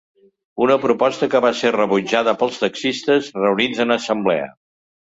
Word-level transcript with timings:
Una 0.67 0.77
proposta 0.85 1.29
que 1.35 1.41
va 1.47 1.51
ser 1.61 1.73
rebutjada 1.77 2.35
pels 2.41 2.59
taxistes 2.65 3.31
reunits 3.45 3.87
en 3.89 4.01
assemblea. 4.01 4.53